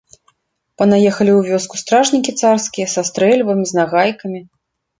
[0.81, 1.05] Панаехалі
[1.35, 4.47] ў вёску стражнікі царскія, са стрэльбамі, з нагайкамі.